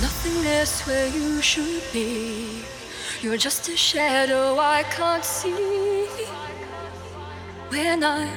[0.00, 2.62] nothingness where you should be.
[3.20, 6.06] You're just a shadow I can't see.
[7.68, 8.28] When I'm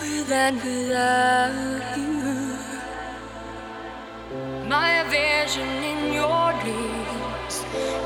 [0.00, 2.56] with and without you,
[4.68, 7.54] my vision in your dreams.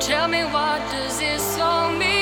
[0.00, 2.15] Tell me what does this all mean?